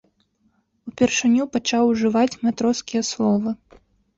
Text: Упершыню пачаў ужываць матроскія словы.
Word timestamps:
Упершыню 0.91 1.43
пачаў 1.57 1.83
ужываць 1.91 2.39
матроскія 2.47 3.01
словы. 3.15 3.49